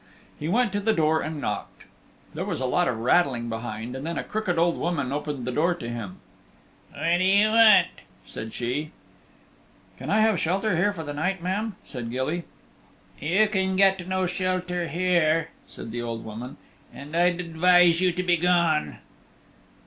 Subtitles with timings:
[0.39, 1.83] He went to the door and knocked.
[2.33, 5.51] There was a lot of rattling behind, and then a crooked old woman opened the
[5.51, 6.17] door to him.
[6.91, 7.85] "What do you want?"
[8.25, 8.89] said she.
[9.99, 12.45] "Can I have shelter here for to night, ma'am?" said Gilly.
[13.19, 16.57] "You can get no shelter hem," said the old woman,
[16.91, 18.97] "and I'd advise you to begone."